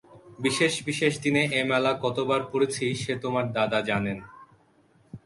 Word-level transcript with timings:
বিশেষ 0.39 0.73
বিশেষ 0.85 1.13
দিনে 1.21 1.43
এ 1.59 1.61
মালা 1.69 1.91
কতবার 2.03 2.41
পরেছি 2.51 2.85
সে 2.95 3.13
তোমার 3.15 3.45
দাদা 3.53 3.79
জানেন। 3.81 4.17